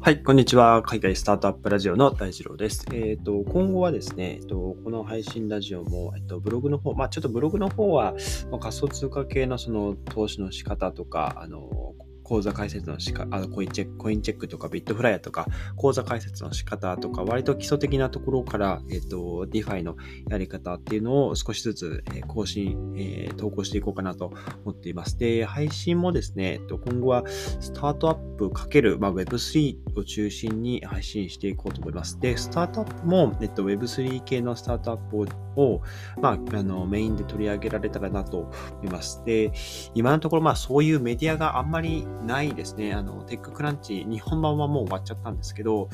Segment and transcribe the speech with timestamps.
[0.00, 0.80] はい、こんにちは。
[0.82, 2.86] 海外スタートアップラジオの大二郎です。
[2.92, 8.14] えっ、ー、と、今後はですね、えっ、と、この配信ラジオも、えっ、と、ブログの方、まあ、ちょっとブログの方は、
[8.50, 11.94] まあ、仮想通貨系のその投資の仕方とか、あの、
[12.28, 15.46] 口座開設のしか、あのコインチェック、コインチェックとかビットフライヤーとか、
[15.76, 19.96] 口座開設の仕方とか、割と基礎的なところから、えっ、と、DeFi の
[20.28, 24.34] やり方っていうのを少しずつ、え更新、えー、投稿していこうかなと
[24.66, 25.16] 思っています。
[25.16, 32.20] で、配信もですね、えっと、今後はスタートアップかける、まあ、Web3 を中心に配信していこうと思います。
[32.20, 35.26] で、スタートアップも、えっと、Web3 系のスタートアップ
[35.60, 35.80] を、
[36.20, 39.24] まあ、あの、メインで取り上げられたらなと思います。
[39.24, 39.52] で、
[39.94, 42.92] 今のところ、まあ、そういうメディアがあんまりないですね。
[42.94, 45.88] あの、テッククランチ、日本版はもう終わっちゃったんですけど、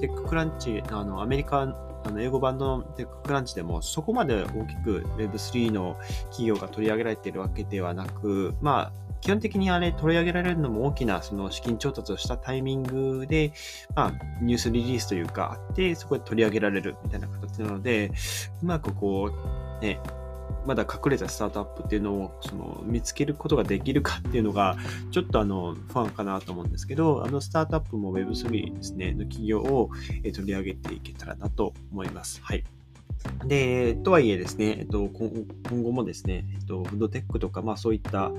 [0.00, 1.76] テッククランチ、あの、アメリカ、
[2.06, 5.96] あの英語版のテッククランチでもそこまで大きく Web3 の
[6.30, 13.52] 企業が取り上げられているわけではなく、まあ、基本的にあれ取り上げられるのも大きなその資金調達をしたタイミングで、
[13.96, 18.12] まあ、ニュースリリースというかあって、そこで取り上げられるみたいな形なので、
[18.62, 19.32] うまくこ
[19.80, 20.00] う、ね、
[20.66, 24.76] まだ隠れたスタートアップっていうのをその見つけることができるかっていうのが、
[25.10, 29.90] ちょっとあの、不安かなと思うんですけど、あのスタートアップも Web3 ですね、の企業を
[30.22, 32.40] 取り上げていけたらなと思います。
[32.42, 32.64] はい。
[33.46, 38.32] で、とはいえですね、えっと、今後もですね、えっと、フードテックとか、まあそういった、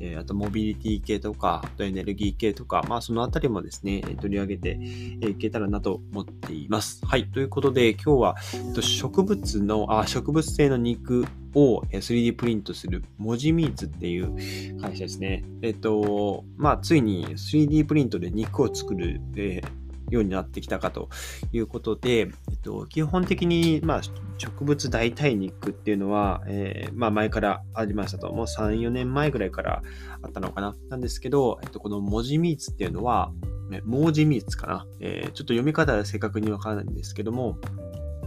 [0.00, 4.78] えー、あとモビリティ系とか、あとエネルギー系とか、まあそのあたりもですね、取り上げて
[5.20, 7.04] いけたらなと思っています。
[7.04, 7.26] はい。
[7.26, 15.44] ということで、今日は、えっと、植物の、あ、植物性の肉を 3D プリントする文字ミーツっていう会社ですね。
[15.62, 19.83] えっと、まあついに 3D プリントで肉を作る、えー
[20.14, 21.08] ようになってきたかと
[21.52, 22.30] いうことで、えっ
[22.62, 24.00] と、基本的に、まあ、
[24.38, 29.82] 植物代替肉っていうのは、えー、まあ、前からありましたと、もう3、4年前ぐらいから
[30.22, 30.74] あったのかな。
[30.88, 33.32] なんですけど、えっと、この文字ミーツっていうのは、
[33.84, 34.86] 文字ミーツかな。
[35.00, 37.58] えー、ちょっと読み方は正確にわからないんですけども、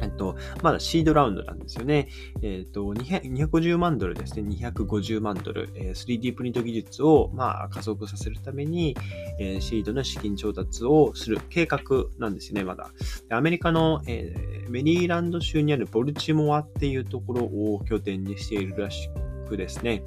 [0.02, 2.09] えっと、まだシードラウンドなんですよね。
[2.41, 4.44] えっと、250万ドルですね。
[4.44, 5.69] 250万ドル。
[5.75, 8.96] えー、3D プリント技術を、まあ、加速させるために、
[9.40, 11.81] えー、シードの資金調達をする計画
[12.18, 12.91] なんですね、まだ。
[13.30, 19.09] アメリカの、えー、メリーランド州にあるボルチモアっていうところを拠点にしているらし
[19.47, 20.03] くですね、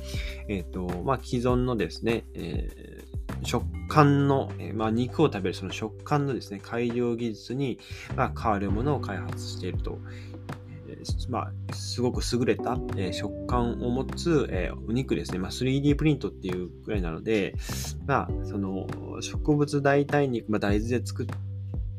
[0.48, 2.99] えっと、まあ、既存のですね、えー
[3.42, 7.78] 食感の、えまあ、肉を食べるその食感のですね、改良技術に、
[8.16, 9.98] まあ、変わるものを開発していると。
[10.88, 15.38] えー、まあ、すごく優れた、えー、食感を持つ、えー、お肉ですね。
[15.38, 17.54] まあ、3D プリントっていうくらいなので、
[18.06, 18.86] まあ、その
[19.20, 21.36] 植物代替肉、まあ、大豆で作った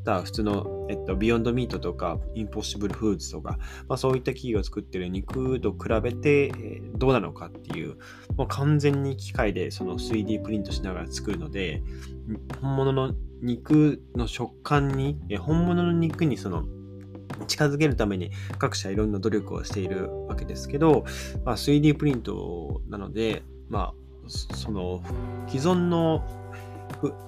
[0.03, 3.57] 普通の、えっと、ビヨンドミートとか、インポッシブルフーズとか、
[3.87, 7.97] まあ、そういった企業が作ってる肉と比べて、えー、どうなのかっていう、
[8.35, 11.83] もう完全に機械でその 3D プリントしながら作るので、
[12.61, 16.65] 本物の肉の食感に、え本物の肉にその
[17.47, 21.05] 近づけるために各社いろんな努力をしているわけですけど、
[21.45, 23.93] まあ、3D プリントなので、まあ、
[24.27, 25.01] その
[25.47, 26.23] 既存の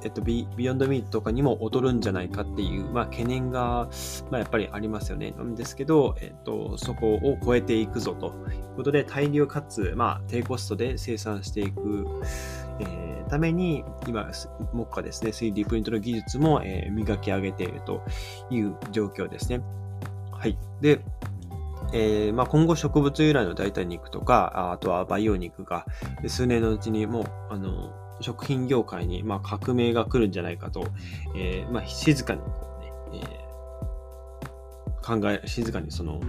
[0.03, 3.89] えっと、ビヨンドミートとかにも劣るんじゃないかっていう、まあ、懸念が、
[4.29, 5.33] まあ、やっぱりありますよね。
[5.37, 12.05] なんですけど、えっと、そこを超えていくぞということで、大量かつ、まあ、低コストで生産していく、
[12.79, 14.29] えー、ために、今、
[14.73, 18.01] 目下ですね、3D プリントの技術も、えー、磨き上げていると
[18.49, 19.61] いう状況ですね。
[20.31, 20.57] はい。
[20.81, 20.99] で、
[21.91, 25.85] えーまあ、今後植物由来の代替肉とか、あとは培養肉が
[26.27, 30.87] 数年のうちにもうあの食品業界に、まあ、革命が来るんじゃないかと、
[31.35, 32.45] えー、まあ、静かにね、
[33.13, 36.21] えー、考え、静かにその、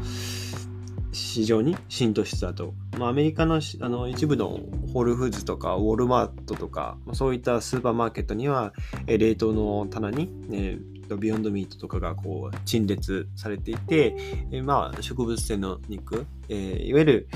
[1.15, 4.59] 市場に浸透しつつあと、まあ、アメリカのあの一部の
[4.93, 8.73] ホールフーズとかウォルマートとか、まあ、そういったスーパーマーケットには、
[9.06, 14.17] え冷凍の棚に、えー、ビヨンドミートとかがこう陳列されていて、
[14.50, 17.28] えー、まあ植物性の肉、えー、いわゆる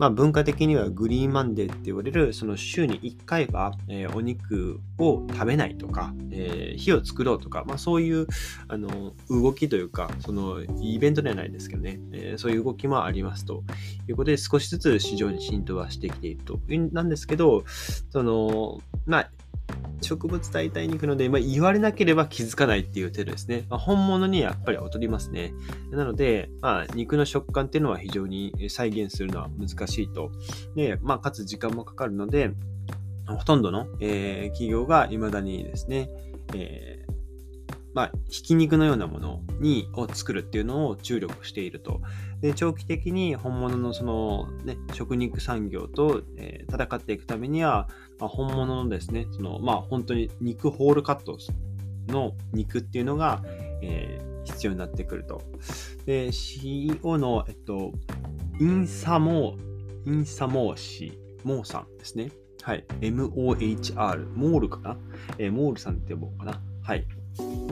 [0.00, 8.26] まあ、文化的にはグリーンマンデーって言われる、その週に1回は、えー、お肉を食べないとか、えー、日を作ろうとか、まあ、そういう
[8.68, 13.62] あの動きというか、そのイベントではないですけどね、えー、そういう動きもありますと
[14.08, 16.58] いうことで、少しずつ市場に浸透はしてきていると。
[16.92, 17.64] なんですけど、
[18.08, 19.30] その、まあ、
[20.02, 23.66] 植物代替肉ので、まあ、言われなければ気づかないっていう程度ですね。
[23.68, 25.52] まあ、本物にやっぱり劣りますね。
[25.90, 30.30] なので、まあ、肉の食感っていうのは非常に再現するのは難しいと。
[30.74, 32.52] で、まあ、かつ時間もかかるので、
[33.26, 36.08] ほとんどの、えー、企業が未だにですね、
[36.54, 37.09] えー
[37.94, 42.00] まあ、ひき肉のようなものにを作るっていうのを注力していると。
[42.40, 47.88] で長期的に本物のその、ね、食肉産業と、えー、戦っていくためには、
[48.18, 51.36] まあ、本物のですね、そのまあ、本当に肉ホールカット
[52.08, 53.42] の肉っていうのが、
[53.82, 55.42] えー、必要になってくると。
[56.06, 57.92] で、CO の、えっと、
[58.58, 62.30] インサモー、インサモーシ、モーさんですね。
[62.62, 62.84] はい。
[63.00, 64.96] MOHR、モールかな、
[65.38, 66.60] えー、モールさんって呼ぼうかな？
[66.82, 67.06] はい。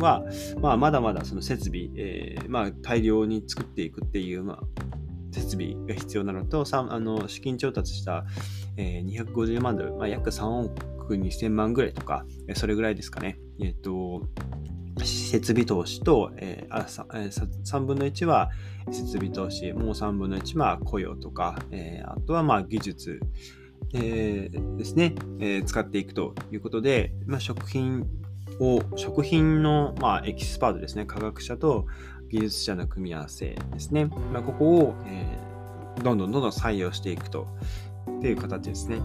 [0.00, 0.24] は、
[0.60, 4.60] まあ、まだまだその設備、えー、まあ、大量に作っていくっていう、まあ、
[5.32, 8.24] 設備が必要なのと、あの資金調達した、
[8.76, 12.24] えー、250万ドル、まあ、約3億2000万ぐらいとか、
[12.54, 13.38] それぐらいですかね。
[13.60, 14.22] えっ、と、
[15.04, 17.30] 設備投資と、えー、あ 3,
[17.64, 18.50] 3分の1は
[18.90, 23.20] 設備投資、もう3分の1は雇用とか、えー、あとはまあ技術、
[23.94, 28.06] えー、ですね、えー、使っていくということで、まあ、食品
[28.60, 31.86] を、食品の、まあ、エキスパートですね、科学者と
[32.30, 34.06] 技術者の組み合わせですね。
[34.32, 37.46] まあ、ここを、えー、どんどんどんどん採用していくと
[38.22, 39.00] いう形ですね。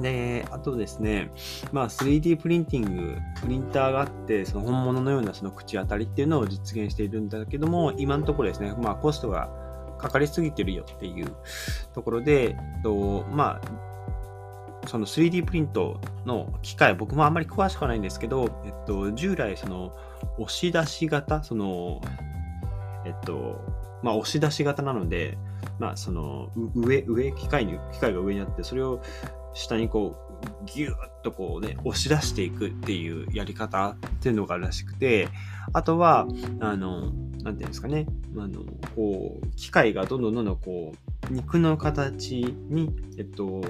[0.00, 1.30] で、あとですね、
[1.72, 9.48] まあ、3D プリンティング、プリンターがあって、その本物のようなその口当たりっていうのを実現しているんだけども、今のところですね、まあ、コストが
[9.98, 11.34] かかりすぎてるよっていう
[11.94, 19.92] ところで、とまあ、その 3D プリントの機械、僕もあんまり詳しくはないんですけど、えっと、従来、その、
[20.38, 22.00] 押し出し型、その、
[23.04, 23.60] えっと、
[24.02, 25.38] まあ、押し出し型なので、
[25.78, 29.02] まあ、その、上、上、機械に、機械が上にあって、それを
[29.54, 30.24] 下にこう、
[30.66, 35.28] ギューッとこうね、押し出していくっていうやり方っていうのがあるらしくて、
[35.72, 36.26] あとは、
[36.60, 37.12] あの、
[37.42, 38.06] なんていうんですかね、
[38.36, 40.92] あの、こう、機械がどんどんどんどんこ
[41.30, 43.62] う、肉の形に、えっと、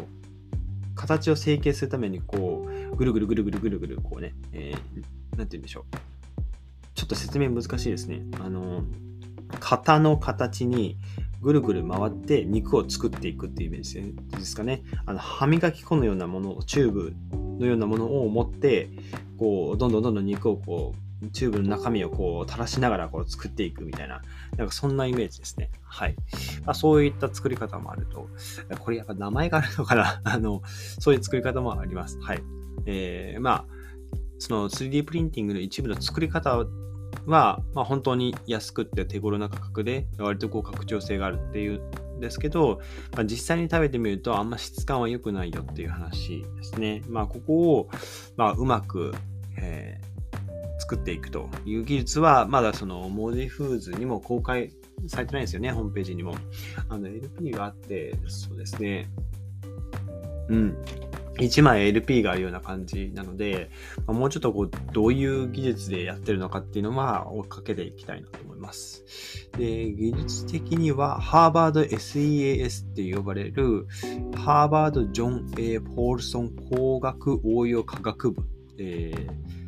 [0.95, 5.07] 形を成形するために、こう、ぐるぐるぐるぐるぐるぐる、こうね、えー、て
[5.37, 5.97] 言うんでしょう。
[6.95, 8.23] ちょっと説明難しいですね。
[8.41, 8.85] あの、
[9.61, 10.97] 型の形に
[11.41, 14.83] ぐるぐる回って肉を作っていくっていうイメージですかね。
[15.05, 17.15] あの歯磨き粉のようなもの、チューブ
[17.59, 18.89] のようなものを持って、
[19.39, 24.23] こう、どんどんどんどん肉をこう、チューブの中身をこう垂らしながらこう作っていくみたいな、
[24.57, 25.71] なんかそんなイメージですね。
[25.85, 26.17] はい。
[26.65, 28.29] まあ、そういった作り方もあると、
[28.81, 30.63] これやっぱ名前があるのかな あの、
[30.99, 32.19] そういう作り方もあります。
[32.21, 32.43] はい。
[32.87, 33.65] えー、まあ、
[34.39, 36.67] その 3D プリンティングの一部の作り方
[37.27, 41.81] は、まあ、本当に安くって手頃な価格で割とこう拡張性があるっていう
[42.17, 42.81] んですけど、
[43.15, 47.03] まあ、実際に食べてみるとあんま質感は良くないよっていう話ですね。
[47.09, 47.91] まあ、ここを、
[48.37, 49.15] まあ、うまく、
[49.59, 50.14] えー、
[50.79, 54.71] 作っていくという技術はまだそのモーディフーズにも公開
[55.09, 56.35] されてないんですよね、ホームページにも。
[56.89, 59.11] あの LP があって、そうですね。
[60.49, 60.77] うん。
[61.39, 63.71] 1枚 LP があるような感じなので、
[64.07, 69.05] もうちょっとこう、どういう技術でやってるのかっていうのは追っかけていきたいなと思います。
[69.59, 73.87] で、技術的には、ハーバード SEAS って呼ばれる、
[74.37, 78.43] ハーバード・ジョン・ A・ ポールソン工学応用科学部、
[78.79, 79.64] えー、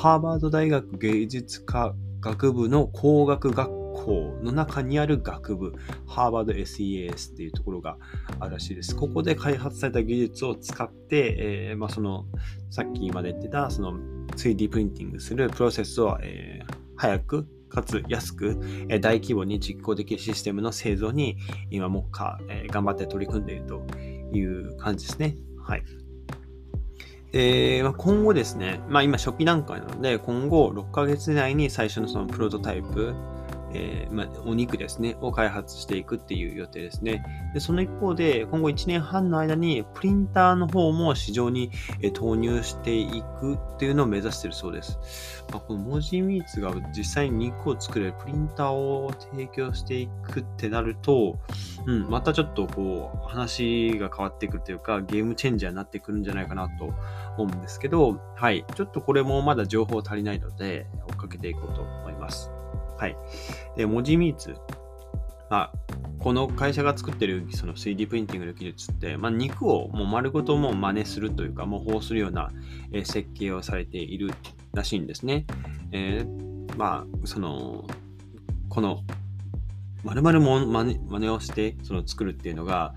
[0.00, 5.74] ハーバード大学芸術科学部の工学学校の中にある学部、
[6.06, 7.98] ハーバード SES っていうところが
[8.38, 8.96] あるらしいです。
[8.96, 12.24] ここで開発された技術を使って、えー、まあ、その、
[12.70, 13.92] さっきまで言ってた、その
[14.38, 18.58] 3D プリンティングするプロセスを、えー、早く、かつ安く、
[18.88, 21.36] え、大規模に実行できるシステムの製造に
[21.68, 23.82] 今もか、え、頑張って取り組んでいると
[24.32, 25.36] いう感じですね。
[25.62, 25.82] はい。
[27.32, 33.14] で、まあ、今後ですね、まあ今初期段階なので、今後6ヶ月以内に最初のそのプロトタイプ、
[33.72, 37.24] えー、ま、お肉ですね、を開発していくっていう予定ですね。
[37.54, 41.70] で、その一方で、今後1年半の間に、プリンターの方も市場に、
[42.02, 45.44] え投入していくっていうのを目指しているそうです。
[45.50, 51.38] まあ、この文字ミーツが実際に肉を作れるプリンターを提供していくってなると、
[51.86, 56.92] うん、またちょっとこう、話が変わってくるというか、ゲームチェンジャーになってくるんじゃないかなと
[57.38, 62.50] 思うんですけど、はい、ちょっとこれもまだ情報足りないので、追っかけていこうと思います。
[63.00, 63.16] はい。
[63.76, 64.54] で、文字ミーツ。
[65.48, 65.72] まあ、
[66.18, 72.50] この会社が作ってるその 3D プリンティングの技術って、まあ、肉をもう丸ごともう真似するというか、模倣するような、
[73.04, 74.30] 設計をされている
[74.74, 75.46] らしいんですね。
[75.92, 77.88] えー、まあ、その、
[78.68, 79.02] この、
[80.04, 82.94] 丸々も真似をしてその作るっていうのが、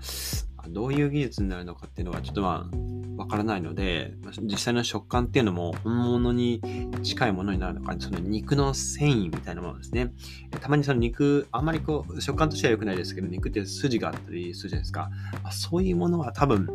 [0.68, 6.60] どういう技術になるのかっていうのはちょっとまあわからないので、実際の食感っていうのも本物に
[7.02, 10.12] 近いものになるのか、その肉の繊維みたいなものですね。
[10.60, 15.10] たまにその肉、あんまりこう、食感としては良くないですけど、肉って筋があったりするじゃないですか。
[15.42, 16.68] まあ、そういうものは多分、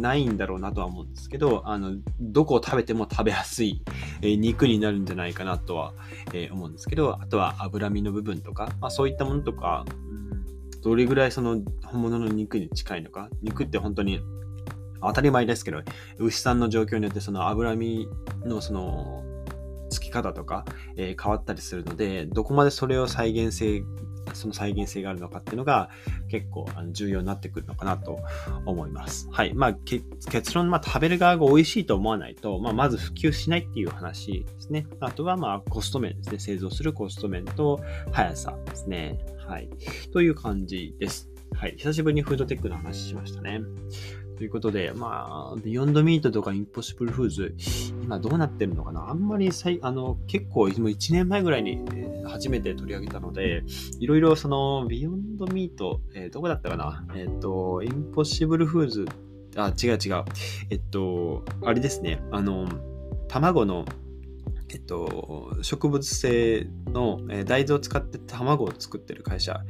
[0.00, 3.82] ないんだろうなとは思うんですけど、あの、どこを食べても食べやすい、
[4.22, 5.92] え肉になるんじゃないかなとは、
[6.32, 9.84] え、思うんですけど、あとは脂身の部分とか、まあ、そういったものとか、
[10.82, 13.28] どれぐらいその本物の肉に近いのか。
[13.42, 14.20] 肉って本当に
[15.02, 15.82] 当たり前ですけど、
[16.18, 18.08] 牛さんの状況によってその脂身
[18.44, 19.24] のその
[19.90, 20.64] つき方とか、
[20.96, 23.82] えー、変わったりするので、どこまでそれを再現性
[24.34, 25.90] その再現性があるのかっていうのが
[26.28, 28.18] 結構重要になってくるのかなと
[28.66, 29.28] 思います。
[29.30, 29.54] はい。
[29.54, 34.86] まあ、結論、まあ、食べる側が美味しいと思わないと、まあ、まず普及しないっていう話ですね。
[35.00, 36.38] あとは、まあ、コスト面ですね。
[36.38, 37.80] 製造するコスト面と
[38.12, 39.18] 速さですね。
[39.46, 39.68] はい。
[40.12, 41.30] という感じです。
[41.54, 41.74] はい。
[41.76, 43.60] 久しぶりにフードテックの話しましたね。
[44.38, 47.56] ということで、まあ、ビヨンドミートとかインポッシブルフーズ、
[48.04, 49.10] 今どうなってるのかな？
[49.10, 53.64] あんまりさい、あの、結構、もう1年前ぐらいに、えー、初めて取り上げたので、
[53.98, 57.04] いろいろその、ビヨンドミート、えー、どこだったかな？
[57.16, 59.06] えっ、ー、と、インポッシブルフーズ、
[59.56, 60.24] あ、違う違う。
[60.70, 62.68] えっと、あれですね、あの、
[63.26, 63.86] 卵の
[64.70, 69.64] えっと、植物性の、えー、大豆を使って卵を作ってる会社、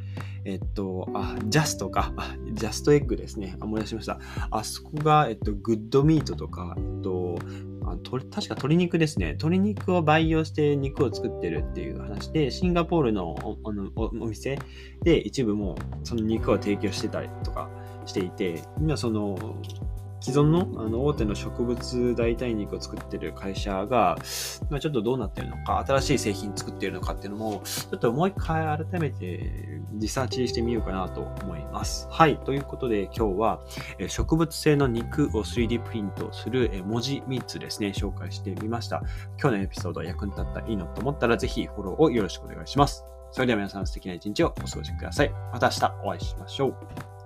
[0.45, 2.13] えっと、あ、ジャストか、
[2.53, 3.57] ジャストエッグですね。
[3.61, 4.19] 思い出しました。
[4.51, 7.39] あそこが、えっと、グッドミートとか、えっと、
[7.85, 9.29] あ確か鶏肉ですね。
[9.29, 14.59] 鶏肉を培養して肉を作ってるっていう話で、シンガポールのおのお店
[15.03, 17.71] で一部もその肉を提供してたりとか
[18.05, 19.37] していて、今その
[20.21, 24.17] 既存のあの大手の植物代替肉を作ってる会社が、
[24.71, 32.09] ま、ちょっとどうなってるのか、新しい製品作ってるのかっていうのも、ちょっともう一回改めてリサーチしてみようかなと思います。
[32.11, 32.37] はい。
[32.39, 33.61] ということで今日は
[34.09, 39.03] 植物性の肉を 3D プリントする文字3つですね、紹介してみました。
[39.41, 43.05] 今日のエピソード役に立ったらいいのと思ったらぜひフォローをよろしくお願いします。
[43.31, 45.31] それでは皆さん素敵な一日をお過ごしください。
[45.53, 47.18] また明日お会いしましょう。